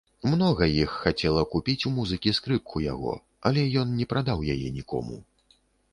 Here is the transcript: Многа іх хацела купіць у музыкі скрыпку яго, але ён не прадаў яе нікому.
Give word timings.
Многа 0.29 0.67
іх 0.83 0.95
хацела 1.01 1.43
купіць 1.51 1.83
у 1.89 1.93
музыкі 1.99 2.33
скрыпку 2.37 2.77
яго, 2.87 3.13
але 3.51 3.67
ён 3.83 3.87
не 3.99 4.05
прадаў 4.15 4.39
яе 4.55 4.67
нікому. 4.79 5.15